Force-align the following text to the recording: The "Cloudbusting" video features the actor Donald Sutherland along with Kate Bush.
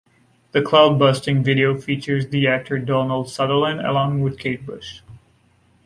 The 0.53 0.61
"Cloudbusting" 0.61 1.43
video 1.45 1.77
features 1.79 2.29
the 2.29 2.47
actor 2.47 2.79
Donald 2.79 3.29
Sutherland 3.29 3.81
along 3.81 4.21
with 4.21 4.39
Kate 4.39 4.65
Bush. 4.65 5.01